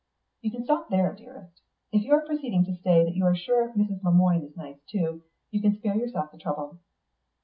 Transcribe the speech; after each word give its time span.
"You 0.41 0.49
can 0.49 0.63
stop 0.63 0.89
there, 0.89 1.13
dearest. 1.13 1.61
If 1.91 2.01
you 2.01 2.11
are 2.13 2.25
proceeding 2.25 2.65
to 2.65 2.73
say 2.73 3.05
that 3.05 3.13
you 3.13 3.23
are 3.23 3.35
sure 3.35 3.71
Mrs. 3.77 4.01
Le 4.03 4.11
Moine 4.11 4.41
is 4.41 4.57
nice 4.57 4.81
too, 4.89 5.21
you 5.51 5.61
can 5.61 5.75
spare 5.75 5.95
yourself 5.95 6.31
the 6.31 6.39
trouble." 6.39 6.79